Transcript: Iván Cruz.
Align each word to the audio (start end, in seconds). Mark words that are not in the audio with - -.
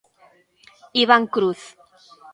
Iván 1.01 1.23
Cruz. 1.33 1.61